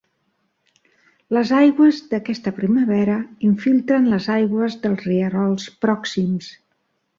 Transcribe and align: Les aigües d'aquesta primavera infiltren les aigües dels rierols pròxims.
Les 1.37 1.51
aigües 1.57 1.99
d'aquesta 2.13 2.53
primavera 2.61 3.19
infiltren 3.51 4.09
les 4.15 4.31
aigües 4.39 4.81
dels 4.87 5.07
rierols 5.11 5.71
pròxims. 5.87 6.53